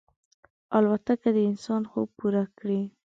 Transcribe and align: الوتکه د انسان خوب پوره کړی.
الوتکه 0.77 1.29
د 1.35 1.37
انسان 1.49 1.81
خوب 1.91 2.09
پوره 2.19 2.43
کړی. 2.57 2.81